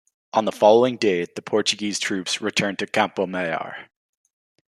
[0.33, 3.87] On the following day the Portuguese troops returned to Campo Maior.